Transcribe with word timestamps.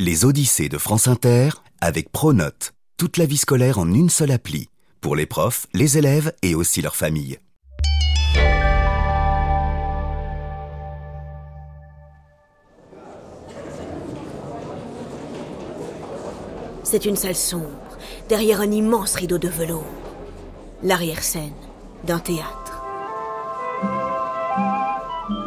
Les 0.00 0.24
Odyssées 0.24 0.68
de 0.68 0.78
France 0.78 1.08
Inter 1.08 1.48
avec 1.80 2.12
Pronote. 2.12 2.72
Toute 2.98 3.16
la 3.16 3.26
vie 3.26 3.36
scolaire 3.36 3.80
en 3.80 3.92
une 3.92 4.10
seule 4.10 4.30
appli. 4.30 4.68
Pour 5.00 5.16
les 5.16 5.26
profs, 5.26 5.66
les 5.74 5.98
élèves 5.98 6.32
et 6.40 6.54
aussi 6.54 6.80
leurs 6.82 6.94
familles. 6.94 7.40
C'est 16.84 17.04
une 17.04 17.16
salle 17.16 17.34
sombre, 17.34 17.66
derrière 18.28 18.60
un 18.60 18.70
immense 18.70 19.16
rideau 19.16 19.38
de 19.38 19.48
velours. 19.48 19.82
L'arrière-scène 20.84 21.50
d'un 22.04 22.20
théâtre. 22.20 22.84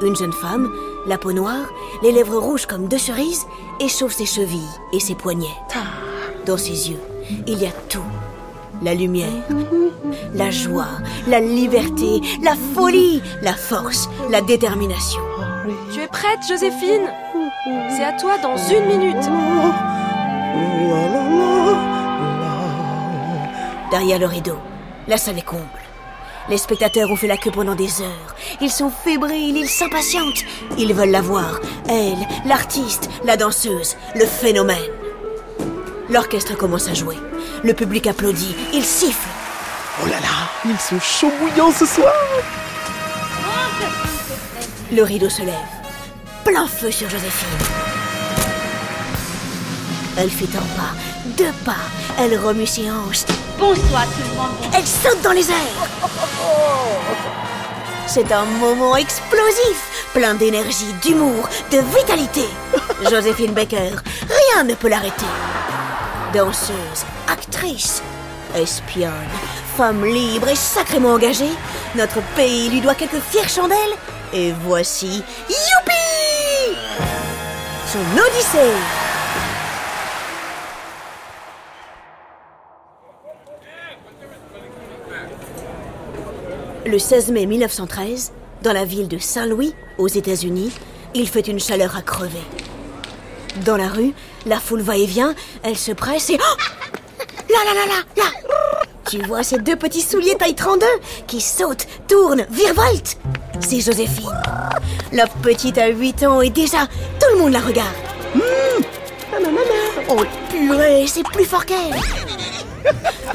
Une 0.02 0.16
jeune 0.18 0.34
femme, 0.34 0.70
la 1.06 1.18
peau 1.18 1.32
noire, 1.32 1.68
les 2.04 2.12
lèvres 2.12 2.38
rouges 2.38 2.66
comme 2.66 2.88
deux 2.88 2.98
cerises, 2.98 3.46
échauffe 3.80 4.14
ses 4.14 4.26
chevilles 4.26 4.62
et 4.94 5.00
ses 5.00 5.16
poignets. 5.16 5.48
Dans 6.46 6.58
ses 6.58 6.90
yeux, 6.90 7.00
il 7.48 7.60
y 7.60 7.66
a 7.66 7.72
tout. 7.90 8.00
La 8.84 8.96
lumière, 8.96 9.30
la 10.34 10.50
joie, 10.50 10.88
la 11.28 11.40
liberté, 11.40 12.22
la 12.42 12.56
folie, 12.74 13.22
la 13.44 13.54
force, 13.54 14.10
la 14.30 14.42
détermination. 14.42 15.22
Tu 15.94 16.00
es 16.00 16.08
prête, 16.08 16.40
Joséphine? 16.48 17.10
C'est 17.90 18.04
à 18.04 18.14
toi 18.14 18.38
dans 18.42 18.58
une 18.58 18.86
minute. 18.86 19.30
Derrière 23.92 24.20
le 24.20 24.26
rideau, 24.26 24.58
la 25.08 25.18
salle 25.18 25.38
est 25.38 25.46
comble. 25.46 25.81
Les 26.50 26.58
spectateurs 26.58 27.12
ont 27.12 27.16
fait 27.16 27.28
la 27.28 27.38
queue 27.38 27.52
pendant 27.52 27.76
des 27.76 28.02
heures. 28.02 28.36
Ils 28.62 28.72
sont 28.72 28.90
fébriles, 28.90 29.58
ils 29.58 29.70
s'impatientent. 29.70 30.44
Ils 30.78 30.94
veulent 30.94 31.12
la 31.12 31.22
voir. 31.22 31.60
Elle, 31.88 32.28
l'artiste, 32.46 33.10
la 33.24 33.38
danseuse, 33.38 33.96
le 34.16 34.26
phénomène. 34.26 34.78
L'orchestre 36.10 36.58
commence 36.58 36.90
à 36.90 36.94
jouer. 36.94 37.18
Le 37.64 37.74
public 37.74 38.08
applaudit, 38.08 38.56
il 38.74 38.84
siffle. 38.84 39.30
Oh 40.04 40.08
là 40.08 40.20
là, 40.20 40.50
ils 40.66 40.80
sont 40.80 41.00
chauds 41.00 41.32
bouillants 41.40 41.72
ce 41.72 41.86
soir 41.86 42.14
Le 44.92 45.04
rideau 45.04 45.30
se 45.30 45.44
lève. 45.44 45.56
Plein 46.44 46.68
feu 46.68 46.92
sur 46.92 47.10
Joséphine. 47.10 47.48
Elle 50.18 50.30
fait 50.30 50.58
un 50.58 50.76
pas, 50.76 50.94
deux 51.38 51.54
pas. 51.64 51.76
Elle 52.20 52.38
remue 52.38 52.66
ses 52.66 52.90
hanches. 52.92 53.26
Bonsoir 53.62 54.06
tout 54.06 54.24
le 54.28 54.36
monde. 54.36 54.74
Elle 54.76 54.88
saute 54.88 55.22
dans 55.22 55.34
les 55.34 55.48
airs. 55.52 55.56
C'est 58.08 58.32
un 58.32 58.44
moment 58.44 58.98
explosif, 58.98 60.10
plein 60.16 60.34
d'énergie, 60.34 60.92
d'humour, 61.04 61.48
de 61.72 61.78
vitalité. 61.96 62.46
Joséphine 63.12 63.54
Baker, 63.54 63.92
rien 64.28 64.64
ne 64.64 64.74
peut 64.74 64.90
l'arrêter. 64.90 65.28
Danseuse, 66.34 67.06
actrice, 67.32 68.02
espionne, 68.56 69.12
femme 69.78 70.06
libre 70.06 70.48
et 70.48 70.56
sacrément 70.56 71.14
engagée, 71.14 71.54
notre 71.94 72.20
pays 72.36 72.68
lui 72.68 72.82
doit 72.82 72.96
quelques 72.96 73.22
fières 73.22 73.48
chandelles. 73.48 73.96
Et 74.34 74.54
voici, 74.64 75.24
youpi 75.48 76.76
Son 77.86 78.00
Odyssée 78.00 79.01
Le 86.86 86.98
16 86.98 87.30
mai 87.32 87.46
1913, 87.46 88.32
dans 88.64 88.74
la 88.74 88.86
ville 88.86 89.08
de 89.08 89.20
Saint-Louis, 89.20 89.76
aux 90.00 90.08
États-Unis, 90.08 90.72
il 91.14 91.30
fait 91.30 91.48
une 91.48 91.60
chaleur 91.60 91.96
à 91.96 92.02
crever. 92.02 92.42
Dans 93.66 93.78
la 93.78 93.88
rue, 93.88 94.14
la 94.48 94.60
foule 94.60 94.82
va 94.82 94.98
et 94.98 95.06
vient, 95.06 95.36
elle 95.62 95.78
se 95.78 95.92
presse 95.92 96.32
et... 96.32 96.40
Oh 96.40 97.24
là 97.50 97.60
là 97.66 97.74
là 97.74 97.86
là 97.86 98.24
là 98.24 98.84
Tu 99.08 99.22
vois 99.22 99.44
ces 99.44 99.60
deux 99.60 99.76
petits 99.76 100.02
souliers 100.02 100.36
taille 100.36 100.56
32 100.56 100.86
qui 101.28 101.40
sautent, 101.40 101.86
tournent, 102.08 102.48
virevoltent 102.50 103.18
C'est 103.60 103.82
Joséphine. 103.82 104.42
La 105.12 105.28
petite 105.28 105.78
a 105.78 105.90
8 105.90 106.24
ans 106.24 106.42
et 106.42 106.50
déjà, 106.50 106.88
tout 107.20 107.28
le 107.34 107.40
monde 107.40 107.54
la 107.54 107.60
regarde. 107.60 107.96
Oh 110.10 110.24
purée, 110.50 111.06
c'est 111.08 111.24
plus 111.24 111.46
fort 111.46 111.66
qu'elle 111.66 111.78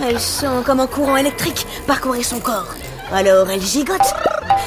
Elle 0.02 0.18
sent 0.18 0.62
comme 0.64 0.80
un 0.80 0.86
courant 0.86 1.16
électrique 1.16 1.64
parcourir 1.86 2.24
son 2.24 2.40
corps. 2.40 2.74
Alors 3.12 3.48
elle 3.50 3.62
gigote. 3.62 4.00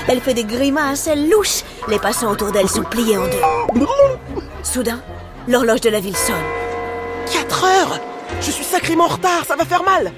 Elle 0.08 0.22
fait 0.22 0.34
des 0.34 0.44
grimaces, 0.44 1.08
elle 1.08 1.30
louche. 1.30 1.64
Les 1.88 2.00
passants 2.00 2.32
autour 2.32 2.52
d'elle 2.52 2.70
sont 2.70 2.84
pliés 2.84 3.18
en 3.18 3.26
deux. 3.26 3.86
Soudain, 4.64 5.02
l'horloge 5.48 5.82
de 5.82 5.90
la 5.90 6.00
ville 6.00 6.16
sonne. 6.16 6.36
4 7.32 7.64
heures 7.64 8.00
Je 8.42 8.52
suis 8.52 8.64
sacrément 8.64 9.06
en 9.06 9.10
retard, 9.10 9.46
ça 9.48 9.56
va 9.56 9.66
faire 9.66 9.84
mal 9.84 10.12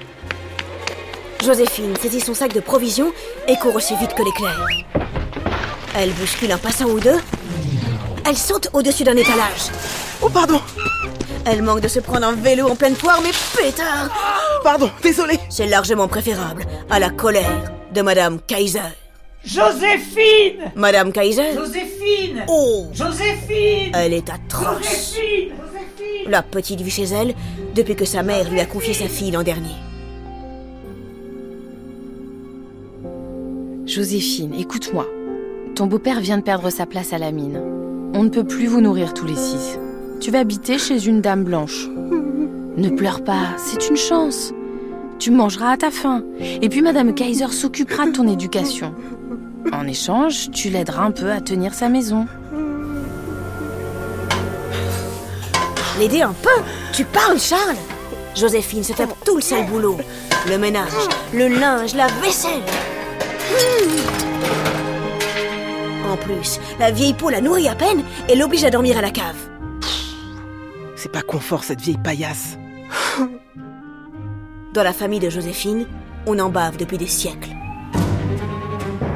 Joséphine 1.44 1.96
saisit 1.96 2.20
son 2.20 2.34
sac 2.34 2.52
de 2.52 2.60
provisions 2.60 3.12
et 3.48 3.56
court 3.56 3.74
aussi 3.74 3.96
vite 3.96 4.14
que 4.14 4.22
l'éclair. 4.22 4.64
Elle 5.96 6.12
bouscule 6.12 6.52
un 6.52 6.58
passant 6.58 6.86
ou 6.86 7.00
deux. 7.00 7.18
Elle 8.24 8.38
saute 8.38 8.68
au-dessus 8.72 9.04
d'un 9.04 9.16
étalage. 9.16 9.70
Oh 10.22 10.28
pardon 10.28 10.60
Elle 11.44 11.62
manque 11.62 11.80
de 11.80 11.88
se 11.88 11.98
prendre 11.98 12.26
un 12.26 12.34
vélo 12.34 12.68
en 12.68 12.76
pleine 12.76 12.94
poire, 12.94 13.20
mais 13.22 13.32
pétard 13.60 14.08
Pardon, 14.62 14.90
désolé 15.02 15.38
C'est 15.50 15.66
largement 15.66 16.06
préférable 16.06 16.64
à 16.88 17.00
la 17.00 17.10
colère 17.10 17.72
de 17.94 18.02
Madame 18.02 18.38
Kaiser. 18.46 18.80
Joséphine 19.44 20.70
Madame 20.76 21.12
Kaiser? 21.12 21.52
Joséphine 21.54 22.44
Oh 22.48 22.86
Joséphine 22.92 23.92
Elle 23.94 24.12
est 24.12 24.30
atroce. 24.30 25.16
Joséphine 25.16 25.50
Joséphine 25.50 26.30
La 26.30 26.42
petite 26.42 26.80
vit 26.80 26.90
chez 26.90 27.04
elle 27.04 27.34
depuis 27.74 27.96
que 27.96 28.04
sa 28.04 28.22
mère 28.22 28.48
lui 28.50 28.60
a 28.60 28.66
confié 28.66 28.94
sa 28.94 29.08
fille 29.08 29.32
l'an 29.32 29.42
dernier. 29.42 29.74
Joséphine, 33.86 34.54
écoute-moi. 34.54 35.06
Ton 35.74 35.86
beau-père 35.86 36.20
vient 36.20 36.38
de 36.38 36.42
perdre 36.44 36.70
sa 36.70 36.86
place 36.86 37.12
à 37.12 37.18
la 37.18 37.32
mine. 37.32 37.60
On 38.14 38.22
ne 38.22 38.28
peut 38.28 38.44
plus 38.44 38.66
vous 38.66 38.80
nourrir 38.80 39.12
tous 39.12 39.26
les 39.26 39.36
six. 39.36 39.78
Tu 40.20 40.30
vas 40.30 40.38
habiter 40.40 40.78
chez 40.78 41.04
une 41.04 41.20
dame 41.20 41.42
blanche. 41.44 41.88
Ne 42.76 42.90
pleure 42.90 43.24
pas, 43.24 43.56
c'est 43.58 43.88
une 43.88 43.96
chance. 43.96 44.52
Tu 45.18 45.30
mangeras 45.30 45.72
à 45.72 45.76
ta 45.76 45.90
faim. 45.90 46.22
Et 46.40 46.68
puis 46.68 46.82
Madame 46.82 47.14
Kaiser 47.14 47.48
s'occupera 47.48 48.06
de 48.06 48.12
ton 48.12 48.28
éducation. 48.28 48.94
En 49.72 49.86
échange, 49.86 50.50
tu 50.50 50.68
l'aideras 50.68 51.04
un 51.04 51.10
peu 51.10 51.30
à 51.30 51.40
tenir 51.40 51.74
sa 51.74 51.88
maison. 51.88 52.26
L'aider 55.98 56.22
un 56.22 56.34
peu 56.42 56.62
Tu 56.92 57.04
parles, 57.04 57.38
Charles 57.38 57.76
Joséphine 58.34 58.82
se 58.82 58.92
tape 58.92 59.14
tout 59.24 59.36
le 59.36 59.42
sale 59.42 59.66
boulot. 59.66 59.98
Le 60.48 60.58
ménage, 60.58 60.90
le 61.34 61.48
linge, 61.48 61.94
la 61.94 62.06
vaisselle. 62.06 62.62
En 66.10 66.16
plus, 66.16 66.58
la 66.78 66.90
vieille 66.90 67.14
peau 67.14 67.30
la 67.30 67.40
nourrit 67.40 67.68
à 67.68 67.74
peine 67.74 68.02
et 68.28 68.34
l'oblige 68.34 68.64
à 68.64 68.70
dormir 68.70 68.98
à 68.98 69.02
la 69.02 69.10
cave. 69.10 69.36
C'est 70.96 71.12
pas 71.12 71.22
confort 71.22 71.64
cette 71.64 71.80
vieille 71.80 71.98
paillasse. 72.02 72.56
Dans 74.72 74.82
la 74.82 74.94
famille 74.94 75.20
de 75.20 75.28
Joséphine, 75.28 75.86
on 76.26 76.38
en 76.38 76.48
bave 76.48 76.78
depuis 76.78 76.96
des 76.96 77.06
siècles. 77.06 77.50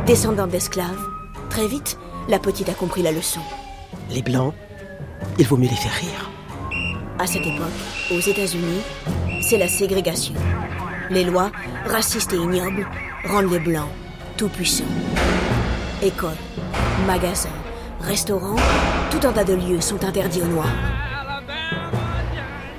Descendante 0.04 0.50
d'esclaves, 0.50 1.00
très 1.48 1.66
vite, 1.66 1.98
la 2.28 2.38
petite 2.38 2.68
a 2.68 2.74
compris 2.74 3.02
la 3.02 3.10
leçon. 3.10 3.40
Les 4.10 4.20
blancs, 4.20 4.52
il 5.38 5.46
vaut 5.46 5.56
mieux 5.56 5.70
les 5.70 5.76
faire 5.76 5.94
rire. 5.94 6.30
À 7.18 7.26
cette 7.26 7.46
époque, 7.46 7.72
aux 8.12 8.20
États-Unis, 8.20 8.82
c'est 9.40 9.56
la 9.56 9.66
ségrégation. 9.66 10.34
Les 11.08 11.24
lois, 11.24 11.50
racistes 11.86 12.34
et 12.34 12.36
ignobles, 12.36 12.86
rendent 13.24 13.50
les 13.50 13.58
blancs 13.58 13.88
tout 14.36 14.48
puissants. 14.48 14.84
Écoles, 16.02 16.36
magasins, 17.06 17.48
restaurants, 18.02 18.60
tout 19.10 19.26
un 19.26 19.32
tas 19.32 19.44
de 19.44 19.54
lieux 19.54 19.80
sont 19.80 20.04
interdits 20.04 20.42
aux 20.42 20.48
noirs. 20.48 20.76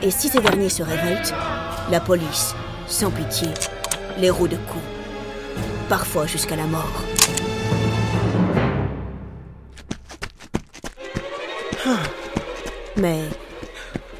Et 0.03 0.11
si 0.11 0.29
ces 0.29 0.41
derniers 0.41 0.69
se 0.69 0.83
révoltent, 0.83 1.33
la 1.89 1.99
police, 1.99 2.53
sans 2.87 3.11
pitié, 3.11 3.49
les 4.17 4.29
roue 4.29 4.47
de 4.47 4.55
coups. 4.55 4.83
Parfois 5.89 6.25
jusqu'à 6.25 6.55
la 6.55 6.65
mort. 6.65 7.03
Mais 12.97 13.23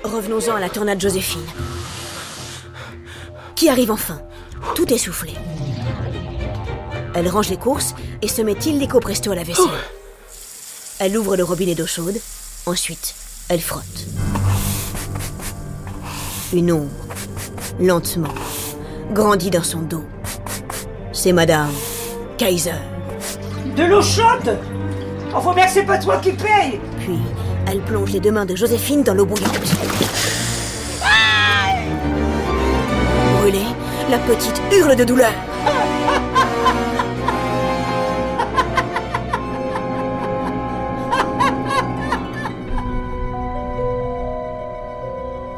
revenons-en 0.03 0.55
à 0.55 0.59
la 0.59 0.69
tornade 0.69 1.01
Joséphine. 1.01 1.45
Qui 3.55 3.69
arrive 3.69 3.91
enfin, 3.91 4.21
tout 4.75 4.91
essoufflé. 4.93 5.33
Elle 7.15 7.27
range 7.27 7.49
les 7.49 7.57
courses 7.57 7.95
et 8.21 8.27
se 8.27 8.43
met 8.43 8.53
illico 8.53 8.99
presto 8.99 9.31
à 9.31 9.35
la 9.35 9.43
vaisselle. 9.43 9.65
Elle 10.99 11.17
ouvre 11.17 11.35
le 11.35 11.43
robinet 11.43 11.73
d'eau 11.73 11.87
chaude, 11.87 12.19
ensuite 12.67 13.15
elle 13.49 13.61
frotte. 13.61 14.05
Une 16.53 16.71
ombre, 16.71 17.06
lentement, 17.79 18.33
grandit 19.13 19.49
dans 19.49 19.63
son 19.63 19.81
dos. 19.81 20.03
C'est 21.11 21.31
Madame 21.31 21.71
Kaiser. 22.37 22.71
De 23.75 23.83
l'eau 23.83 24.01
chaude 24.01 24.57
oh, 25.29 25.35
On 25.35 25.39
voit 25.39 25.55
pas 25.55 25.97
toi 25.97 26.17
qui 26.17 26.31
paye 26.31 26.79
Puis, 26.99 27.19
elle 27.67 27.79
plonge 27.81 28.11
les 28.11 28.19
deux 28.19 28.31
mains 28.31 28.45
de 28.45 28.55
Joséphine 28.55 29.03
dans 29.03 29.13
l'eau 29.13 29.25
bouillante. 29.25 29.59
Brûlée, 33.39 33.65
la 34.09 34.17
petite 34.19 34.61
hurle 34.71 34.95
de 34.95 35.03
douleur. 35.03 35.33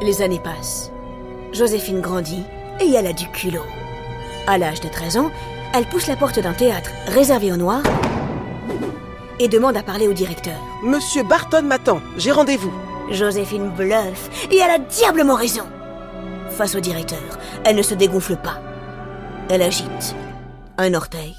Les 0.02 0.22
années 0.22 0.40
passent. 0.42 0.89
Joséphine 1.60 2.00
grandit 2.00 2.42
et 2.80 2.90
elle 2.90 3.06
a 3.06 3.12
du 3.12 3.28
culot. 3.28 3.66
À 4.46 4.56
l'âge 4.56 4.80
de 4.80 4.88
13 4.88 5.18
ans, 5.18 5.30
elle 5.74 5.84
pousse 5.84 6.06
la 6.06 6.16
porte 6.16 6.38
d'un 6.38 6.54
théâtre 6.54 6.88
réservé 7.06 7.52
aux 7.52 7.58
Noirs 7.58 7.82
et 9.38 9.46
demande 9.46 9.76
à 9.76 9.82
parler 9.82 10.08
au 10.08 10.14
directeur. 10.14 10.58
Monsieur 10.82 11.22
Barton 11.22 11.60
m'attend. 11.60 12.00
J'ai 12.16 12.32
rendez-vous. 12.32 12.72
Joséphine 13.10 13.68
bluffe 13.68 14.30
et 14.50 14.56
elle 14.56 14.70
a 14.70 14.78
diablement 14.78 15.34
raison. 15.34 15.66
Face 16.48 16.74
au 16.76 16.80
directeur, 16.80 17.38
elle 17.66 17.76
ne 17.76 17.82
se 17.82 17.92
dégonfle 17.92 18.36
pas. 18.36 18.58
Elle 19.50 19.60
agite 19.60 20.16
un 20.78 20.94
orteil, 20.94 21.36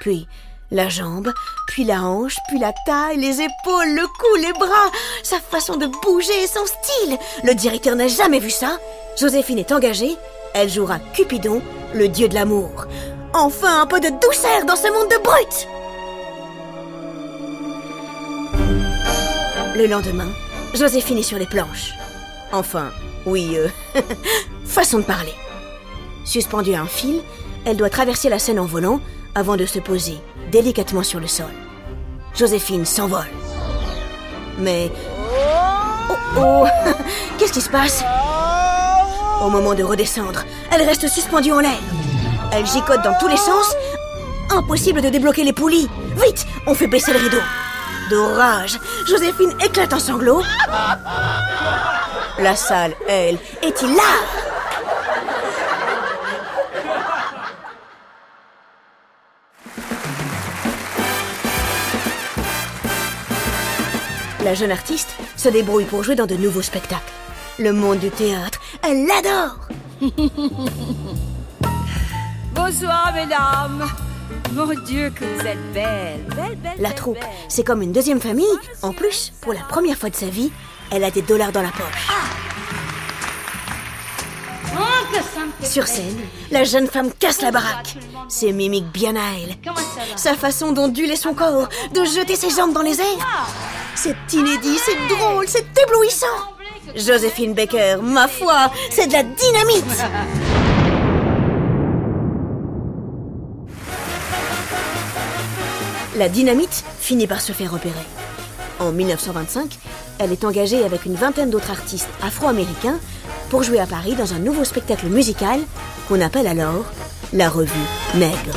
puis 0.00 0.28
la 0.70 0.88
jambe, 0.88 1.32
puis 1.66 1.82
la 1.82 2.04
hanche, 2.04 2.36
puis 2.46 2.60
la 2.60 2.72
taille, 2.86 3.16
les 3.16 3.40
épaules, 3.40 3.96
le 3.96 4.06
cou, 4.06 4.36
les 4.36 4.52
bras, 4.52 4.92
sa 5.24 5.40
façon 5.40 5.76
de 5.76 5.86
bouger, 5.86 6.46
son 6.46 6.66
style. 6.66 7.18
Le 7.42 7.54
directeur 7.54 7.96
n'a 7.96 8.06
jamais 8.06 8.38
vu 8.38 8.50
ça. 8.50 8.78
Joséphine 9.20 9.58
est 9.58 9.72
engagée. 9.72 10.16
Elle 10.54 10.70
jouera 10.70 10.98
Cupidon, 11.12 11.60
le 11.92 12.08
dieu 12.08 12.26
de 12.26 12.34
l'amour. 12.34 12.86
Enfin 13.34 13.82
un 13.82 13.86
peu 13.86 14.00
de 14.00 14.08
douceur 14.08 14.64
dans 14.66 14.76
ce 14.76 14.90
monde 14.90 15.10
de 15.10 15.22
brutes. 15.22 15.68
Le 19.76 19.86
lendemain, 19.86 20.28
Joséphine 20.74 21.18
est 21.18 21.22
sur 21.22 21.38
les 21.38 21.44
planches. 21.44 21.92
Enfin, 22.50 22.90
oui, 23.26 23.56
euh, 23.56 23.68
façon 24.64 25.00
de 25.00 25.04
parler. 25.04 25.34
Suspendue 26.24 26.72
à 26.72 26.80
un 26.80 26.86
fil, 26.86 27.20
elle 27.66 27.76
doit 27.76 27.90
traverser 27.90 28.30
la 28.30 28.38
scène 28.38 28.58
en 28.58 28.64
volant 28.64 29.00
avant 29.34 29.56
de 29.56 29.66
se 29.66 29.80
poser 29.80 30.16
délicatement 30.50 31.02
sur 31.02 31.20
le 31.20 31.26
sol. 31.26 31.52
Joséphine 32.34 32.86
s'envole. 32.86 33.28
Mais... 34.58 34.90
Oh 36.08 36.14
oh 36.38 36.64
Qu'est-ce 37.38 37.52
qui 37.52 37.60
se 37.60 37.70
passe? 37.70 38.02
Au 39.40 39.48
moment 39.48 39.74
de 39.74 39.82
redescendre, 39.82 40.44
elle 40.70 40.82
reste 40.82 41.08
suspendue 41.08 41.52
en 41.52 41.60
l'air. 41.60 41.80
Elle 42.52 42.66
gicote 42.66 43.02
dans 43.02 43.16
tous 43.18 43.28
les 43.28 43.38
sens. 43.38 43.74
Impossible 44.50 45.00
de 45.00 45.08
débloquer 45.08 45.44
les 45.44 45.52
poulies. 45.52 45.88
Vite, 46.22 46.46
on 46.66 46.74
fait 46.74 46.86
baisser 46.86 47.12
le 47.12 47.20
rideau. 47.20 47.40
D'orage, 48.10 48.78
Joséphine 49.08 49.54
éclate 49.64 49.92
en 49.92 49.98
sanglots. 49.98 50.42
La 52.38 52.54
salle, 52.54 52.94
elle, 53.08 53.38
est 53.62 53.80
hilar. 53.82 54.04
La 64.44 64.54
jeune 64.54 64.72
artiste 64.72 65.10
se 65.36 65.48
débrouille 65.48 65.84
pour 65.84 66.02
jouer 66.02 66.14
dans 66.14 66.26
de 66.26 66.34
nouveaux 66.34 66.62
spectacles. 66.62 67.12
Le 67.58 67.72
monde 67.72 67.98
du 67.98 68.10
théâtre, 68.10 68.49
elle 68.82 69.06
l'adore. 69.06 69.56
Bonsoir, 72.54 73.12
mesdames. 73.14 73.86
Mon 74.52 74.66
Dieu, 74.84 75.10
que 75.14 75.24
vous 75.24 75.46
êtes 75.46 75.72
belles. 75.72 76.24
Belle, 76.34 76.56
belle, 76.56 76.72
La 76.78 76.88
belle, 76.88 76.94
troupe, 76.96 77.14
belle. 77.20 77.28
c'est 77.48 77.64
comme 77.64 77.82
une 77.82 77.92
deuxième 77.92 78.20
famille. 78.20 78.46
En 78.82 78.92
plus, 78.92 79.32
pour 79.40 79.52
la 79.52 79.60
première 79.60 79.96
fois 79.96 80.10
de 80.10 80.16
sa 80.16 80.26
vie, 80.26 80.50
elle 80.90 81.04
a 81.04 81.10
des 81.10 81.22
dollars 81.22 81.52
dans 81.52 81.62
la 81.62 81.70
poche. 81.70 82.08
Oh, 84.72 84.78
que 85.12 85.18
me 85.18 85.50
fait 85.60 85.66
Sur 85.66 85.86
scène, 85.86 86.18
la 86.50 86.64
jeune 86.64 86.86
femme 86.88 87.12
casse 87.18 87.42
la 87.42 87.50
baraque. 87.50 87.96
Ses 88.28 88.52
mimiques 88.52 88.90
bien 88.92 89.14
à 89.16 89.34
elle. 89.42 89.56
Sa 90.16 90.34
façon 90.34 90.72
d'onduler 90.72 91.16
son 91.16 91.34
corps, 91.34 91.68
de 91.92 92.04
jeter 92.04 92.36
ses 92.36 92.50
jambes 92.50 92.72
dans 92.72 92.82
les 92.82 93.00
airs. 93.00 93.48
C'est 93.94 94.16
inédit, 94.32 94.78
c'est 94.84 94.96
drôle, 95.16 95.46
c'est 95.48 95.66
éblouissant. 95.86 96.26
Joséphine 96.96 97.54
Baker, 97.54 97.96
ma 98.02 98.28
foi, 98.28 98.70
c'est 98.90 99.06
de 99.06 99.12
la 99.12 99.22
dynamite. 99.22 99.84
La 106.16 106.28
dynamite 106.28 106.84
finit 107.00 107.26
par 107.26 107.40
se 107.40 107.52
faire 107.52 107.72
repérer. 107.72 107.94
En 108.78 108.92
1925, 108.92 109.78
elle 110.18 110.32
est 110.32 110.44
engagée 110.44 110.84
avec 110.84 111.06
une 111.06 111.14
vingtaine 111.14 111.50
d'autres 111.50 111.70
artistes 111.70 112.08
afro-américains 112.22 112.98
pour 113.48 113.62
jouer 113.62 113.80
à 113.80 113.86
Paris 113.86 114.14
dans 114.14 114.34
un 114.34 114.38
nouveau 114.38 114.64
spectacle 114.64 115.06
musical 115.06 115.60
qu'on 116.08 116.20
appelle 116.20 116.46
alors 116.46 116.84
la 117.32 117.48
revue 117.48 117.70
Nègre. 118.14 118.56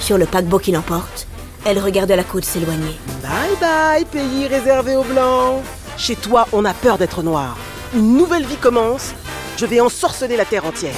Sur 0.00 0.18
le 0.18 0.26
paquebot 0.26 0.58
qui 0.58 0.72
l'emporte, 0.72 1.26
elle 1.64 1.78
regarde 1.80 2.12
la 2.12 2.22
côte 2.22 2.44
s'éloigner. 2.44 2.96
Bye 3.22 3.56
bye, 3.60 4.04
pays 4.04 4.46
réservé 4.46 4.94
aux 4.94 5.02
blancs. 5.02 5.62
Chez 5.98 6.14
toi, 6.14 6.46
on 6.52 6.64
a 6.64 6.74
peur 6.74 6.98
d'être 6.98 7.22
noir. 7.22 7.56
Une 7.94 8.16
nouvelle 8.16 8.44
vie 8.44 8.56
commence. 8.56 9.12
Je 9.56 9.64
vais 9.64 9.80
ensorceler 9.80 10.36
la 10.36 10.44
terre 10.44 10.66
entière. 10.66 10.94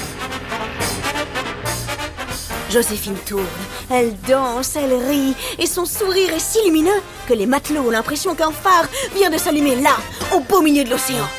Joséphine 2.70 3.16
tourne, 3.24 3.46
elle 3.90 4.14
danse, 4.28 4.76
elle 4.76 4.92
rit, 4.92 5.34
et 5.58 5.66
son 5.66 5.86
sourire 5.86 6.34
est 6.34 6.38
si 6.38 6.62
lumineux 6.66 7.00
que 7.26 7.32
les 7.32 7.46
matelots 7.46 7.86
ont 7.86 7.90
l'impression 7.90 8.34
qu'un 8.34 8.50
phare 8.50 8.86
vient 9.14 9.30
de 9.30 9.38
s'allumer 9.38 9.76
là, 9.76 9.96
au 10.34 10.40
beau 10.40 10.60
milieu 10.60 10.84
de 10.84 10.90
l'océan. 10.90 11.26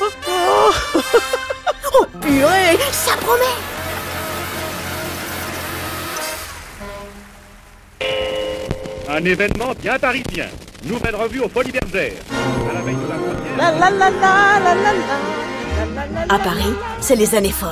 Oh 1.92 2.06
purée, 2.20 2.78
ça 2.92 3.16
promet 3.16 3.44
Un 9.08 9.24
événement 9.24 9.72
bien 9.80 9.98
parisien. 9.98 10.46
Nouvelle 10.84 11.16
revue 11.16 11.40
aux 11.40 11.48
Folies 11.48 11.72
Bergères. 11.72 12.12
À 16.28 16.38
Paris, 16.38 16.74
c'est 17.00 17.16
les 17.16 17.34
années 17.34 17.50
folles. 17.50 17.70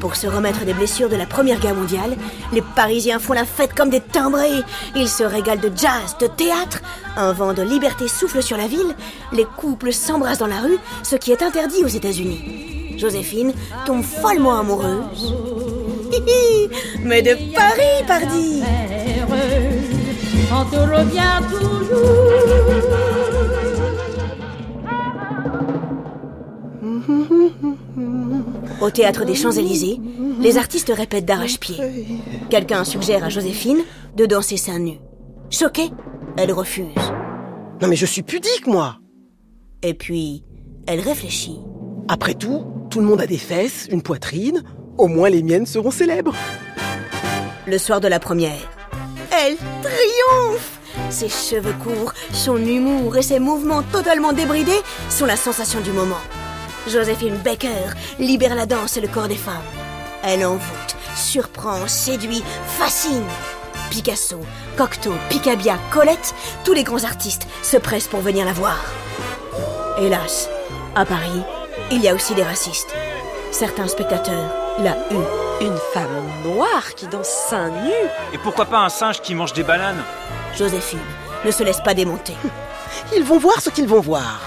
Pour 0.00 0.14
se 0.14 0.28
remettre 0.28 0.64
des 0.64 0.74
blessures 0.74 1.08
de 1.08 1.16
la 1.16 1.26
Première 1.26 1.58
Guerre 1.58 1.74
mondiale, 1.74 2.16
les 2.52 2.62
Parisiens 2.62 3.18
font 3.18 3.32
la 3.32 3.44
fête 3.44 3.74
comme 3.74 3.90
des 3.90 4.00
timbrés. 4.00 4.62
Ils 4.94 5.08
se 5.08 5.24
régalent 5.24 5.60
de 5.60 5.72
jazz, 5.76 6.16
de 6.20 6.26
théâtre. 6.28 6.80
Un 7.16 7.32
vent 7.32 7.52
de 7.52 7.62
liberté 7.62 8.06
souffle 8.06 8.42
sur 8.42 8.56
la 8.56 8.68
ville. 8.68 8.94
Les 9.32 9.44
couples 9.44 9.92
s'embrassent 9.92 10.38
dans 10.38 10.46
la 10.46 10.60
rue, 10.60 10.78
ce 11.02 11.16
qui 11.16 11.32
est 11.32 11.42
interdit 11.42 11.82
aux 11.84 11.88
États-Unis. 11.88 12.94
Joséphine 12.96 13.52
tombe 13.86 14.04
follement 14.04 14.58
amoureuse. 14.58 15.34
Mais 17.02 17.22
de 17.22 17.36
Paris, 17.54 18.04
pardi! 18.06 18.62
Revient 20.50 21.40
toujours. 21.50 23.07
Au 28.80 28.90
théâtre 28.90 29.24
des 29.24 29.34
Champs-Élysées, 29.34 30.00
les 30.40 30.58
artistes 30.58 30.92
répètent 30.94 31.24
d'arrache-pied. 31.24 31.76
Quelqu'un 32.50 32.84
suggère 32.84 33.24
à 33.24 33.28
Joséphine 33.28 33.80
de 34.16 34.26
danser 34.26 34.56
seins 34.56 34.78
nus. 34.78 34.98
Choquée, 35.50 35.90
elle 36.36 36.52
refuse. 36.52 36.86
Non 37.80 37.88
mais 37.88 37.96
je 37.96 38.06
suis 38.06 38.22
pudique, 38.22 38.66
moi. 38.66 38.98
Et 39.82 39.94
puis, 39.94 40.44
elle 40.86 41.00
réfléchit. 41.00 41.58
Après 42.08 42.34
tout, 42.34 42.64
tout 42.90 43.00
le 43.00 43.06
monde 43.06 43.20
a 43.20 43.26
des 43.26 43.38
fesses, 43.38 43.88
une 43.90 44.02
poitrine. 44.02 44.62
Au 44.96 45.06
moins 45.06 45.30
les 45.30 45.42
miennes 45.42 45.66
seront 45.66 45.90
célèbres. 45.90 46.34
Le 47.66 47.78
soir 47.78 48.00
de 48.00 48.08
la 48.08 48.18
première, 48.18 48.70
elle 49.30 49.56
triomphe 49.82 50.80
Ses 51.10 51.28
cheveux 51.28 51.74
courts, 51.84 52.12
son 52.32 52.56
humour 52.56 53.16
et 53.16 53.22
ses 53.22 53.38
mouvements 53.38 53.82
totalement 53.92 54.32
débridés 54.32 54.80
sont 55.10 55.26
la 55.26 55.36
sensation 55.36 55.80
du 55.80 55.92
moment. 55.92 56.16
Joséphine 56.88 57.36
Baker 57.38 57.92
libère 58.18 58.54
la 58.54 58.66
danse 58.66 58.96
et 58.96 59.00
le 59.00 59.08
corps 59.08 59.28
des 59.28 59.36
femmes. 59.36 59.54
Elle 60.22 60.44
envoûte, 60.44 60.96
surprend, 61.16 61.86
séduit, 61.86 62.42
fascine. 62.78 63.26
Picasso, 63.90 64.40
Cocteau, 64.76 65.14
Picabia, 65.30 65.78
Colette, 65.90 66.34
tous 66.64 66.72
les 66.72 66.84
grands 66.84 67.04
artistes 67.04 67.46
se 67.62 67.76
pressent 67.76 68.08
pour 68.08 68.20
venir 68.20 68.44
la 68.44 68.52
voir. 68.52 68.78
Hélas, 69.98 70.48
à 70.94 71.04
Paris, 71.04 71.42
il 71.90 72.02
y 72.02 72.08
a 72.08 72.14
aussi 72.14 72.34
des 72.34 72.42
racistes. 72.42 72.94
Certains 73.50 73.88
spectateurs 73.88 74.68
la 74.82 74.96
huent. 75.10 75.26
Une 75.60 75.76
femme 75.92 76.30
noire 76.44 76.94
qui 76.94 77.06
danse 77.08 77.28
seins 77.28 77.70
nus 77.70 78.08
Et 78.32 78.38
pourquoi 78.38 78.66
pas 78.66 78.78
un 78.84 78.88
singe 78.88 79.20
qui 79.20 79.34
mange 79.34 79.52
des 79.52 79.64
bananes? 79.64 80.02
Joséphine 80.56 81.00
ne 81.44 81.50
se 81.50 81.64
laisse 81.64 81.80
pas 81.80 81.94
démonter. 81.94 82.34
Ils 83.16 83.24
vont 83.24 83.38
voir 83.38 83.60
ce 83.60 83.70
qu'ils 83.70 83.88
vont 83.88 84.00
voir. 84.00 84.40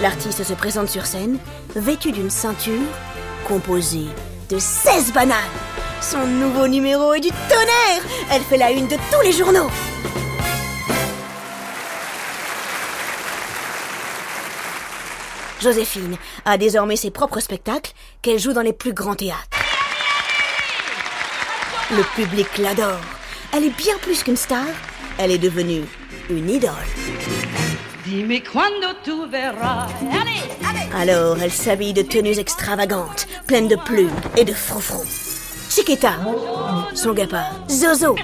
L'artiste 0.00 0.44
se 0.44 0.52
présente 0.52 0.88
sur 0.88 1.06
scène, 1.06 1.38
vêtue 1.74 2.12
d'une 2.12 2.28
ceinture 2.28 2.82
composée 3.48 4.08
de 4.50 4.58
16 4.58 5.12
bananes. 5.12 5.36
Son 6.02 6.26
nouveau 6.26 6.68
numéro 6.68 7.14
est 7.14 7.20
du 7.20 7.30
tonnerre 7.30 8.02
Elle 8.30 8.42
fait 8.42 8.58
la 8.58 8.70
une 8.70 8.86
de 8.86 8.96
tous 9.10 9.22
les 9.22 9.32
journaux 9.32 9.70
Joséphine 15.62 16.16
a 16.44 16.58
désormais 16.58 16.96
ses 16.96 17.10
propres 17.10 17.40
spectacles 17.40 17.92
qu'elle 18.20 18.38
joue 18.38 18.52
dans 18.52 18.60
les 18.60 18.74
plus 18.74 18.92
grands 18.92 19.14
théâtres. 19.14 19.58
Le 21.92 22.02
public 22.14 22.58
l'adore. 22.58 23.00
Elle 23.54 23.64
est 23.64 23.76
bien 23.76 23.96
plus 24.02 24.22
qu'une 24.22 24.36
star, 24.36 24.66
elle 25.18 25.30
est 25.30 25.38
devenue 25.38 25.82
une 26.28 26.50
idole. 26.50 26.72
Dis-moi 28.06 28.40
quando 28.52 28.94
tu 29.02 29.28
verras. 29.28 29.88
Allez, 30.00 30.40
allez. 30.64 30.88
Alors 30.94 31.38
elle 31.42 31.50
s'habille 31.50 31.92
de 31.92 32.02
tenues 32.02 32.38
extravagantes, 32.38 33.26
pleines 33.48 33.66
de 33.66 33.74
plumes 33.74 34.14
et 34.36 34.44
de 34.44 34.52
froufrous. 34.52 35.04
Chiquita, 35.68 36.12
son 36.94 37.14
guépard, 37.14 37.50
Zozo, 37.68 38.14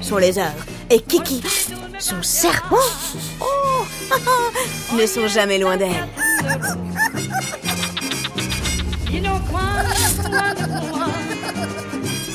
son 0.00 0.18
lézard, 0.18 0.54
et 0.90 1.00
Kiki, 1.00 1.42
son 1.98 2.22
serpent, 2.22 2.76
oh, 3.40 3.84
ne 4.96 5.04
sont 5.06 5.26
jamais 5.26 5.58
loin 5.58 5.76
d'elle. 5.76 6.06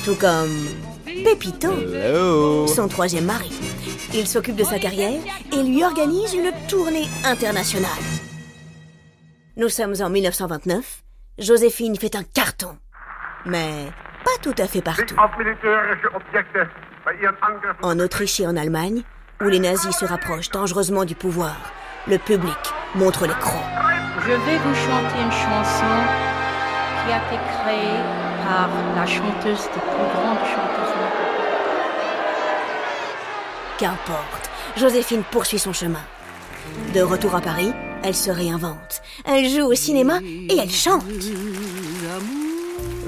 Tout 0.03 0.15
comme 0.15 0.67
Pépito, 1.05 1.71
son 2.67 2.89
troisième 2.89 3.25
mari. 3.25 3.60
Il 4.13 4.27
s'occupe 4.27 4.57
de 4.57 4.63
sa 4.63 4.77
carrière 4.77 5.21
et 5.53 5.63
lui 5.63 5.83
organise 5.83 6.33
une 6.33 6.51
tournée 6.67 7.07
internationale. 7.23 7.89
Nous 9.55 9.69
sommes 9.69 9.95
en 10.01 10.09
1929. 10.09 11.03
Joséphine 11.37 11.95
fait 11.95 12.15
un 12.15 12.23
carton. 12.23 12.77
Mais 13.45 13.87
pas 14.25 14.37
tout 14.41 14.55
à 14.57 14.67
fait 14.67 14.81
partout. 14.81 15.15
En 17.81 17.99
Autriche 17.99 18.39
et 18.41 18.47
en 18.47 18.57
Allemagne, 18.57 19.03
où 19.41 19.45
les 19.45 19.59
nazis 19.59 19.95
se 19.95 20.05
rapprochent 20.05 20.49
dangereusement 20.49 21.05
du 21.05 21.15
pouvoir, 21.15 21.71
le 22.07 22.17
public 22.17 22.57
montre 22.95 23.25
les 23.25 23.33
crocs. 23.33 23.61
Je 24.19 24.31
vais 24.31 24.57
vous 24.57 24.75
chanter 24.75 25.21
une 25.23 25.31
chanson 25.31 25.95
qui 27.05 27.13
a 27.13 27.17
été 27.17 27.37
créée 27.37 28.01
par 28.43 28.69
la 28.95 29.05
chanteuse 29.07 29.63
des 29.63 29.79
plus 29.79 30.09
grandes 30.13 30.45
chanteuses. 30.45 30.80
Qu'importe, 33.81 34.51
Joséphine 34.77 35.23
poursuit 35.31 35.57
son 35.57 35.73
chemin. 35.73 36.03
De 36.93 37.01
retour 37.01 37.33
à 37.33 37.41
Paris, 37.41 37.73
elle 38.03 38.13
se 38.13 38.29
réinvente. 38.29 39.01
Elle 39.25 39.49
joue 39.49 39.65
au 39.65 39.73
cinéma 39.73 40.19
et 40.21 40.55
elle 40.55 40.69
chante. 40.69 41.03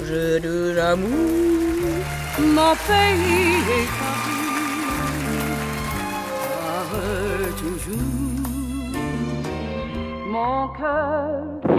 Je 0.02 0.40
de 0.40 0.72
l'amour. 0.74 1.08
Mon 2.40 2.74
pays 2.88 3.54
est 3.70 3.88
Paris, 6.90 7.52
toujours 7.56 7.94
mon 10.26 10.68
cœur. 10.76 11.73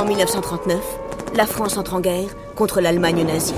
En 0.00 0.06
1939, 0.06 0.80
la 1.34 1.44
France 1.44 1.76
entre 1.76 1.92
en 1.92 2.00
guerre 2.00 2.30
contre 2.56 2.80
l'Allemagne 2.80 3.22
nazie. 3.22 3.52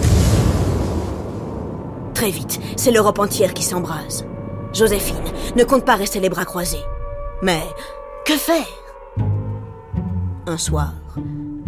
Très 2.15 2.31
vite, 2.31 2.59
c'est 2.77 2.91
l'Europe 2.91 3.21
entière 3.21 3.55
qui 3.55 3.63
s'embrase. 3.63 4.27
Joséphine 4.73 5.23
ne 5.55 5.63
compte 5.63 5.85
pas 5.85 5.95
rester 5.95 6.19
les 6.19 6.29
bras 6.29 6.45
croisés. 6.45 6.83
Mais 7.43 7.63
que 8.27 8.33
faire? 8.33 8.67
Un 10.49 10.59
soir, 10.59 10.95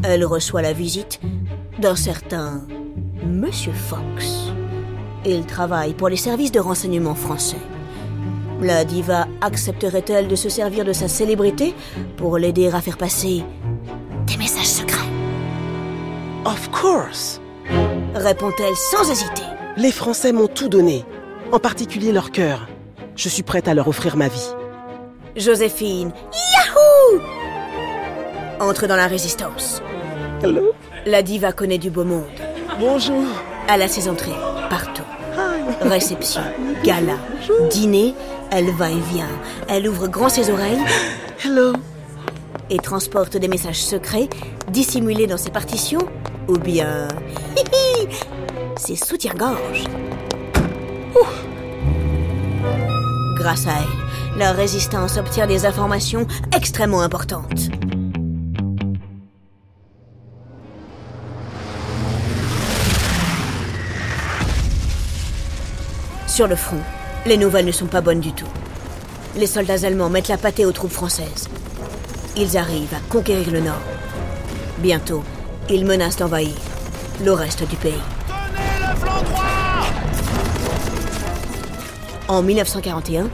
elle 0.03 0.25
reçoit 0.25 0.63
la 0.63 0.73
visite 0.73 1.21
d'un 1.79 1.95
certain 1.95 2.63
Monsieur 3.25 3.75
Fox. 3.75 4.51
Il 5.25 5.47
travaille 5.47 5.95
pour 5.95 6.09
les 6.09 6.17
services 6.17 6.51
de 6.51 6.59
renseignement 6.59 7.15
français. 7.15 7.63
La 8.61 8.85
diva 8.85 9.29
accepterait-elle 9.41 10.27
de 10.27 10.35
se 10.35 10.49
servir 10.49 10.85
de 10.85 10.93
sa 10.93 11.07
célébrité 11.07 11.77
pour 12.17 12.39
l'aider 12.39 12.71
à 12.75 12.81
faire 12.81 12.99
passer 12.99 13.45
course 16.95 17.41
Répond-elle 18.15 18.77
sans 18.77 19.11
hésiter. 19.11 19.43
Les 19.77 19.91
Français 19.91 20.33
m'ont 20.33 20.47
tout 20.47 20.69
donné, 20.69 21.05
en 21.51 21.59
particulier 21.59 22.13
leur 22.13 22.31
cœur. 22.31 22.69
Je 23.17 23.29
suis 23.29 23.43
prête 23.43 23.67
à 23.67 23.75
leur 23.75 23.89
offrir 23.89 24.17
ma 24.17 24.29
vie. 24.29 24.55
Joséphine, 25.37 26.13
Yahoo 26.53 27.21
Entre 28.61 28.87
dans 28.87 28.95
la 28.97 29.09
résistance. 29.09 29.83
Hello 30.43 30.73
La 31.07 31.23
diva 31.23 31.53
connaît 31.53 31.79
du 31.79 31.91
beau 31.91 32.05
monde. 32.05 32.25
Bonjour 32.79 33.25
Elle 33.69 33.83
a 33.83 33.89
ses 33.89 34.09
entrées 34.09 34.39
partout. 34.71 35.03
Réception, 35.81 36.43
gala, 36.85 37.19
dîner, 37.71 38.15
elle 38.53 38.71
va 38.71 38.91
et 38.91 39.01
vient. 39.13 39.29
Elle 39.69 39.89
ouvre 39.89 40.07
grand 40.07 40.29
ses 40.29 40.49
oreilles 40.51 40.85
Hello 41.45 41.73
et 42.71 42.79
transporte 42.79 43.37
des 43.37 43.49
messages 43.49 43.83
secrets 43.83 44.29
dissimulés 44.69 45.27
dans 45.27 45.37
ses 45.37 45.51
partitions 45.51 46.07
ou 46.49 46.59
bien 46.59 47.09
soutiens-gorge. 48.77 49.85
Ouh. 51.15 51.27
Grâce 53.37 53.67
à 53.67 53.73
elle, 53.73 54.39
la 54.39 54.53
résistance 54.53 55.17
obtient 55.17 55.47
des 55.47 55.67
informations 55.67 56.27
extrêmement 56.55 57.03
importantes. 57.03 57.69
Sur 66.27 66.49
le 66.49 66.57
front, 66.57 66.81
les 67.27 67.37
nouvelles 67.37 67.67
ne 67.67 67.71
sont 67.71 67.87
pas 67.87 68.01
bonnes 68.01 68.21
du 68.21 68.33
tout. 68.33 68.49
Les 69.37 69.47
soldats 69.47 69.87
allemands 69.87 70.11
mettent 70.11 70.29
la 70.29 70.37
pâtée 70.37 70.67
aux 70.67 70.73
troupes 70.73 70.91
françaises. 70.91 71.49
Ils 72.37 72.57
arrivent 72.57 72.95
à 72.95 73.13
conquérir 73.13 73.53
le 73.53 73.61
nord. 73.61 73.83
Bientôt, 74.79 75.23
ils 75.71 75.85
menacent 75.85 76.17
d'envahir 76.17 76.55
le 77.23 77.33
reste 77.33 77.69
du 77.69 77.77
pays. 77.77 77.93
En 82.29 82.43
1941, 82.43 83.29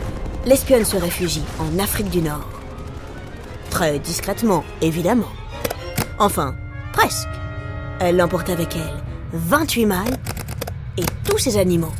l'espionne 0.46 0.84
se 0.84 0.96
réfugie 0.96 1.44
en 1.58 1.78
Afrique 1.78 2.10
du 2.10 2.20
Nord. 2.20 2.48
Très 3.70 3.98
discrètement, 3.98 4.64
évidemment. 4.80 5.30
Enfin, 6.18 6.54
presque. 6.92 7.28
Elle 8.00 8.20
emporte 8.20 8.50
avec 8.50 8.76
elle 8.76 9.02
28 9.32 9.86
mâles 9.86 10.18
et 10.98 11.04
tous 11.24 11.38
ses 11.38 11.56
animaux. 11.56 11.92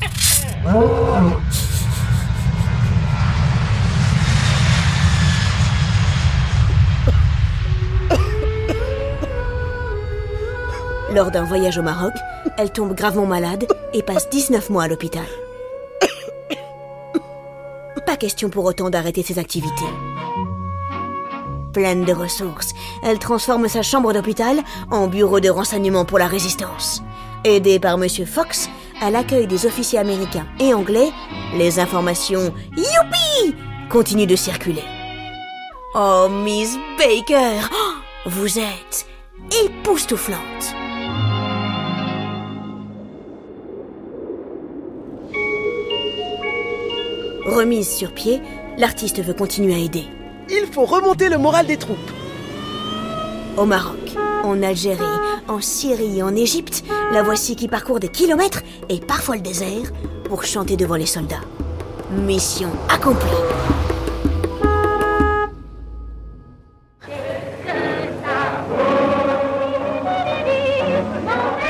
Lors 11.12 11.32
d'un 11.32 11.42
voyage 11.42 11.76
au 11.76 11.82
Maroc, 11.82 12.12
elle 12.56 12.70
tombe 12.70 12.94
gravement 12.94 13.26
malade 13.26 13.66
et 13.92 14.02
passe 14.02 14.30
19 14.30 14.70
mois 14.70 14.84
à 14.84 14.88
l'hôpital. 14.88 15.26
Pas 18.06 18.16
question 18.16 18.48
pour 18.48 18.64
autant 18.64 18.90
d'arrêter 18.90 19.22
ses 19.22 19.38
activités. 19.38 19.90
Pleine 21.72 22.04
de 22.04 22.12
ressources, 22.12 22.74
elle 23.02 23.18
transforme 23.18 23.68
sa 23.68 23.82
chambre 23.82 24.12
d'hôpital 24.12 24.60
en 24.90 25.08
bureau 25.08 25.40
de 25.40 25.48
renseignement 25.48 26.04
pour 26.04 26.18
la 26.18 26.26
résistance. 26.26 27.02
Aidée 27.44 27.80
par 27.80 27.98
Monsieur 27.98 28.24
Fox, 28.24 28.68
à 29.00 29.10
l'accueil 29.10 29.46
des 29.46 29.66
officiers 29.66 29.98
américains 29.98 30.46
et 30.60 30.74
anglais, 30.74 31.10
les 31.56 31.80
informations 31.80 32.52
Youpi 32.76 33.56
continuent 33.88 34.26
de 34.26 34.36
circuler. 34.36 34.84
Oh, 35.94 36.28
Miss 36.30 36.76
Baker, 36.98 37.60
vous 38.26 38.58
êtes 38.58 39.06
époustouflante. 39.64 40.79
Remise 47.44 47.88
sur 47.88 48.12
pied, 48.12 48.42
l'artiste 48.76 49.23
veut 49.23 49.35
continuer 49.35 49.75
à 49.75 49.78
aider. 49.78 50.04
Il 50.50 50.66
faut 50.70 50.85
remonter 50.85 51.28
le 51.28 51.38
moral 51.38 51.66
des 51.66 51.76
troupes. 51.76 51.99
Au 53.56 53.64
Maroc, 53.64 54.16
en 54.44 54.62
Algérie, 54.62 55.04
en 55.49 55.61
Syrie, 55.61 56.23
en 56.23 56.35
Égypte, 56.35 56.85
la 57.12 57.23
voici 57.23 57.56
qui 57.56 57.68
parcourt 57.68 58.00
des 58.00 58.09
kilomètres 58.09 58.62
et 58.88 59.00
parfois 59.00 59.37
le 59.37 59.42
désert 59.42 59.90
pour 60.25 60.44
chanter 60.44 60.76
devant 60.76 60.97
les 60.97 61.06
soldats. 61.06 61.40
Mission 62.11 62.70
accomplie. 62.88 63.28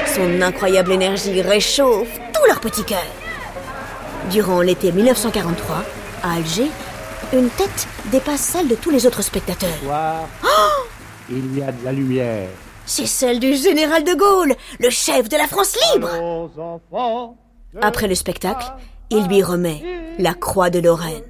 Son 0.06 0.42
incroyable 0.42 0.92
énergie 0.92 1.40
réchauffe 1.40 2.18
tout 2.32 2.46
leur 2.48 2.60
petit 2.60 2.84
cœur. 2.84 3.19
Durant 4.30 4.60
l'été 4.60 4.92
1943, 4.92 5.84
à 6.22 6.34
Alger, 6.34 6.70
une 7.32 7.48
tête 7.50 7.88
dépasse 8.12 8.40
celle 8.40 8.68
de 8.68 8.74
tous 8.76 8.90
les 8.90 9.06
autres 9.06 9.22
spectateurs. 9.22 9.68
Il 11.28 11.58
y 11.58 11.62
a 11.62 11.72
de 11.72 11.84
la 11.84 11.92
lumière. 11.92 12.48
C'est 12.86 13.06
celle 13.06 13.40
du 13.40 13.54
général 13.56 14.04
de 14.04 14.14
Gaulle, 14.14 14.54
le 14.78 14.90
chef 14.90 15.28
de 15.28 15.36
la 15.36 15.46
France 15.46 15.76
libre. 15.94 16.10
Enfants, 16.58 17.36
Après 17.80 18.08
le 18.08 18.14
spectacle, 18.14 18.66
il 19.10 19.26
lui 19.26 19.42
remet 19.42 19.82
la 20.18 20.34
Croix 20.34 20.70
de 20.70 20.78
Lorraine, 20.80 21.22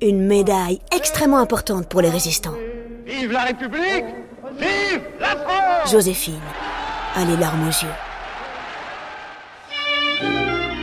une 0.00 0.26
médaille 0.26 0.80
extrêmement 0.94 1.38
importante 1.38 1.88
pour 1.88 2.00
les 2.00 2.10
résistants. 2.10 2.54
Vive 3.06 3.32
la 3.32 3.44
République 3.44 4.04
Vive 4.58 5.02
la 5.20 5.28
France 5.36 5.90
Joséphine 5.92 6.40
a 7.14 7.24
les 7.24 7.36
larmes 7.36 7.68
aux 7.68 7.84
yeux. 7.84 7.88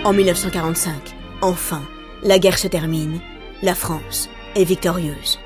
En 0.06 0.14
1945, 0.14 1.16
enfin, 1.42 1.84
la 2.24 2.40
guerre 2.40 2.58
se 2.58 2.68
termine. 2.68 3.20
La 3.62 3.76
France 3.76 4.30
est 4.56 4.64
victorieuse. 4.64 5.40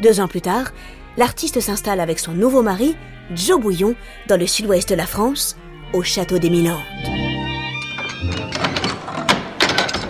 Deux 0.00 0.20
ans 0.20 0.28
plus 0.28 0.40
tard, 0.40 0.72
l'artiste 1.16 1.60
s'installe 1.60 2.00
avec 2.00 2.18
son 2.18 2.32
nouveau 2.32 2.62
mari, 2.62 2.96
Joe 3.34 3.60
Bouillon, 3.60 3.94
dans 4.28 4.38
le 4.38 4.46
sud-ouest 4.46 4.88
de 4.88 4.94
la 4.94 5.06
France, 5.06 5.56
au 5.92 6.02
château 6.02 6.38
des 6.38 6.50
Milandes. 6.50 6.80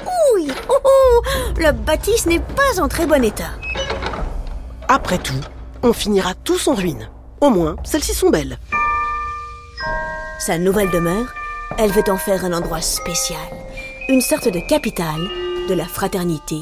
Ouh, 0.07 0.49
oh, 0.69 0.79
oh, 0.85 1.23
la 1.59 1.73
bâtisse 1.73 2.27
n'est 2.27 2.41
pas 2.41 2.81
en 2.81 2.89
très 2.89 3.07
bon 3.07 3.25
état. 3.25 3.51
Après 4.89 5.19
tout, 5.19 5.41
on 5.83 5.93
finira 5.93 6.35
tous 6.35 6.69
en 6.69 6.75
ruine. 6.75 7.09
Au 7.41 7.51
moins, 7.51 7.77
celles-ci 7.85 8.15
sont 8.15 8.31
belles. 8.31 8.59
Sa 10.39 10.59
nouvelle 10.59 10.91
demeure, 10.91 11.33
elle 11.79 11.91
veut 11.91 12.05
en 12.09 12.17
faire 12.17 12.45
un 12.45 12.53
endroit 12.53 12.81
spécial, 12.81 13.39
une 14.09 14.21
sorte 14.21 14.49
de 14.49 14.61
capitale 14.61 15.29
de 15.69 15.75
la 15.75 15.85
fraternité 15.85 16.61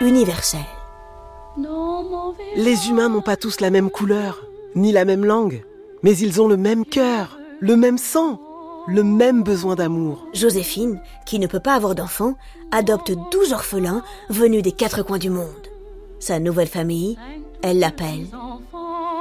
universelle. 0.00 0.60
Les 2.56 2.88
humains 2.88 3.08
n'ont 3.08 3.22
pas 3.22 3.36
tous 3.36 3.60
la 3.60 3.70
même 3.70 3.90
couleur, 3.90 4.42
ni 4.74 4.92
la 4.92 5.04
même 5.04 5.24
langue, 5.24 5.64
mais 6.02 6.16
ils 6.16 6.40
ont 6.40 6.48
le 6.48 6.56
même 6.56 6.84
cœur, 6.84 7.38
le 7.60 7.76
même 7.76 7.98
sang, 7.98 8.40
le 8.86 9.02
même 9.02 9.42
besoin 9.42 9.74
d'amour. 9.74 10.26
Joséphine, 10.32 11.00
qui 11.26 11.38
ne 11.38 11.46
peut 11.46 11.60
pas 11.60 11.74
avoir 11.74 11.94
d'enfants, 11.94 12.34
adopte 12.70 13.12
12 13.32 13.52
orphelins 13.52 14.02
venus 14.28 14.62
des 14.62 14.72
quatre 14.72 15.02
coins 15.02 15.18
du 15.18 15.30
monde. 15.30 15.46
Sa 16.18 16.38
nouvelle 16.38 16.68
famille, 16.68 17.18
elle 17.62 17.78
l'appelle 17.78 18.26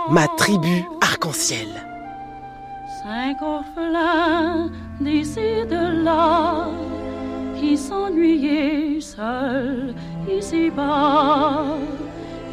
Ma 0.10 0.28
tribu 0.38 0.84
arc-en-ciel. 1.02 1.68
Cinq 3.04 3.38
orphelins 3.42 4.72
d'ici 5.02 5.66
de 5.70 6.04
là 6.04 6.68
qui 7.60 7.78
s'ennuyaient 7.78 9.00
seuls 9.02 9.94
ici-bas. 10.30 11.66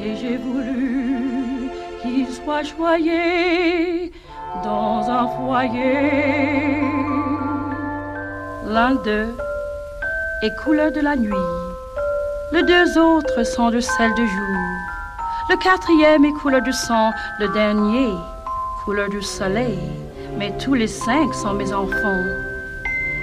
Et 0.02 0.14
j'ai 0.16 0.36
voulu 0.36 1.70
qu'ils 2.02 2.28
soient 2.28 2.62
choyés 2.62 4.12
dans 4.64 5.08
un 5.08 5.26
foyer. 5.28 6.80
L'un 8.66 8.94
d'eux 8.96 9.34
est 10.42 10.54
couleur 10.64 10.92
de 10.92 11.00
la 11.00 11.16
nuit, 11.16 11.46
les 12.52 12.62
deux 12.62 12.98
autres 12.98 13.44
sont 13.44 13.70
de 13.70 13.80
celle 13.80 14.14
de 14.14 14.26
jour. 14.26 14.56
Le 15.48 15.56
quatrième 15.56 16.24
est 16.24 16.32
couleur 16.32 16.62
du 16.62 16.72
sang, 16.72 17.12
le 17.40 17.48
dernier 17.48 18.10
couleur 18.84 19.08
du 19.08 19.22
soleil. 19.22 19.78
Mais 20.38 20.52
tous 20.58 20.74
les 20.74 20.86
cinq 20.86 21.32
sont 21.34 21.54
mes 21.54 21.72
enfants. 21.72 22.24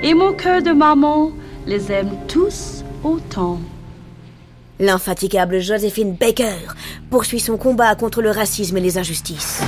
Et 0.02 0.14
mon 0.14 0.34
cœur 0.34 0.62
de 0.62 0.72
maman 0.72 1.32
les 1.66 1.92
aime 1.92 2.12
tous 2.28 2.84
autant. 3.04 3.60
L'infatigable 4.80 5.60
Joséphine 5.60 6.16
Baker 6.16 6.58
poursuit 7.10 7.40
son 7.40 7.58
combat 7.58 7.96
contre 7.96 8.22
le 8.22 8.32
racisme 8.32 8.78
et 8.78 8.82
les 8.82 8.98
injustices. 8.98 9.62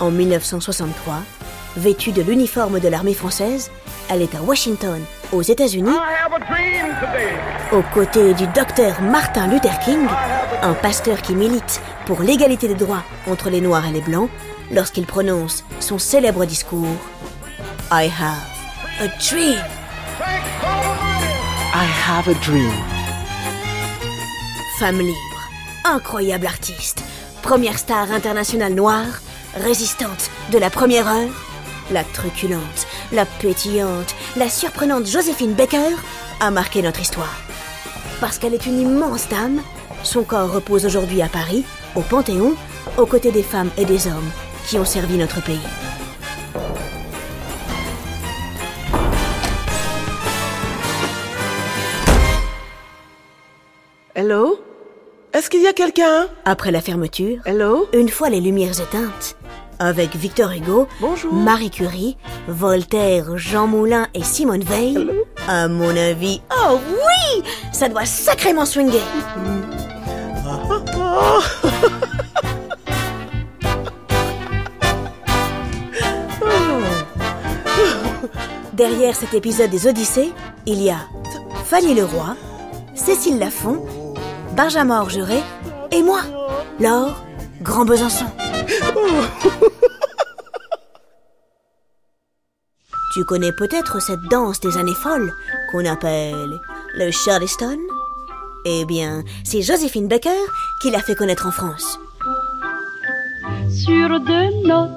En 0.00 0.10
1963, 0.10 1.22
vêtue 1.76 2.12
de 2.12 2.22
l'uniforme 2.22 2.80
de 2.80 2.88
l'armée 2.88 3.14
française, 3.14 3.70
elle 4.08 4.22
est 4.22 4.34
à 4.34 4.42
Washington, 4.42 5.00
aux 5.32 5.42
États-Unis, 5.42 5.96
aux 7.72 7.82
côtés 7.92 8.34
du 8.34 8.46
docteur 8.48 9.02
Martin 9.02 9.48
Luther 9.48 9.78
King, 9.84 10.06
un 10.62 10.74
pasteur 10.74 11.22
qui 11.22 11.34
milite 11.34 11.80
pour 12.06 12.22
l'égalité 12.22 12.68
des 12.68 12.74
droits 12.74 13.02
entre 13.28 13.50
les 13.50 13.60
Noirs 13.60 13.86
et 13.86 13.92
les 13.92 14.00
Blancs, 14.00 14.30
lorsqu'il 14.72 15.06
prononce 15.06 15.64
son 15.80 15.98
célèbre 15.98 16.44
discours 16.44 16.96
I 17.88 18.08
have 18.08 18.42
a 18.98 19.06
dream. 19.20 19.62
I 21.72 21.84
have 21.84 22.26
a 22.26 22.34
dream. 22.44 22.72
Femme 24.80 24.98
libre, 24.98 25.48
incroyable 25.84 26.48
artiste, 26.48 27.04
première 27.42 27.78
star 27.78 28.10
internationale 28.10 28.74
noire, 28.74 29.20
résistante 29.54 30.32
de 30.50 30.58
la 30.58 30.68
première 30.68 31.06
heure, 31.06 31.30
la 31.92 32.02
truculente, 32.02 32.88
la 33.12 33.24
pétillante, 33.24 34.16
la 34.36 34.48
surprenante 34.48 35.06
Joséphine 35.06 35.54
Baker 35.54 35.94
a 36.40 36.50
marqué 36.50 36.82
notre 36.82 37.00
histoire. 37.00 37.40
Parce 38.20 38.38
qu'elle 38.38 38.54
est 38.54 38.66
une 38.66 38.80
immense 38.80 39.28
dame, 39.28 39.62
son 40.02 40.24
corps 40.24 40.50
repose 40.50 40.86
aujourd'hui 40.86 41.22
à 41.22 41.28
Paris, 41.28 41.64
au 41.94 42.00
Panthéon, 42.00 42.56
aux 42.98 43.06
côtés 43.06 43.30
des 43.30 43.44
femmes 43.44 43.70
et 43.78 43.84
des 43.84 44.08
hommes 44.08 44.30
qui 44.66 44.76
ont 44.76 44.84
servi 44.84 45.16
notre 45.16 45.40
pays. 45.40 45.60
Hello? 54.16 54.58
Est-ce 55.34 55.50
qu'il 55.50 55.60
y 55.62 55.66
a 55.66 55.74
quelqu'un? 55.74 56.28
Après 56.46 56.70
la 56.70 56.80
fermeture, 56.80 57.42
Hello? 57.44 57.86
une 57.92 58.08
fois 58.08 58.30
les 58.30 58.40
lumières 58.40 58.80
éteintes, 58.80 59.36
avec 59.78 60.16
Victor 60.16 60.50
Hugo, 60.52 60.88
Bonjour. 61.00 61.32
Marie 61.34 61.70
Curie, 61.70 62.16
Voltaire, 62.48 63.36
Jean 63.36 63.66
Moulin 63.66 64.06
et 64.14 64.22
Simone 64.22 64.62
Veil, 64.64 65.10
à 65.46 65.68
mon 65.68 65.94
avis, 65.94 66.40
oh 66.50 66.78
oui 66.88 67.42
Ça 67.72 67.88
doit 67.90 68.06
sacrément 68.06 68.64
swinguer 68.64 69.02
Oh. 70.98 71.42
Derrière 78.72 79.14
cet 79.14 79.34
épisode 79.34 79.70
des 79.70 79.86
Odyssées, 79.86 80.32
il 80.66 80.82
y 80.82 80.90
a 80.90 80.98
Fanny 81.64 81.94
Leroy, 81.94 82.36
Cécile 82.94 83.38
Lafont, 83.38 83.84
Benjamin 84.56 85.02
Orgeret 85.02 85.42
et 85.92 86.02
moi, 86.02 86.22
Laure 86.80 87.22
Grand 87.62 87.84
Besançon. 87.84 88.24
Tu 93.12 93.24
connais 93.24 93.52
peut-être 93.52 94.00
cette 94.02 94.20
danse 94.30 94.60
des 94.60 94.76
années 94.76 94.94
folles 94.94 95.32
qu'on 95.70 95.86
appelle 95.86 96.60
le 96.98 97.10
Charleston? 97.10 97.78
Eh 98.66 98.84
bien, 98.84 99.24
c'est 99.42 99.62
Joséphine 99.62 100.06
Baker 100.06 100.44
qui 100.82 100.90
l'a 100.90 101.00
fait 101.00 101.14
connaître 101.14 101.46
en 101.46 101.50
France. 101.50 101.98
Sur 103.70 104.20
deux 104.20 104.68
notes, 104.68 104.90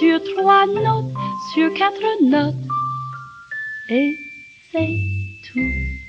sur 0.00 0.20
trois 0.36 0.66
notes, 0.66 1.14
sur 1.54 1.72
quatre 1.74 2.22
notes. 2.24 2.54
Et 3.88 4.16
c'est 4.72 4.98
tout. 5.52 5.99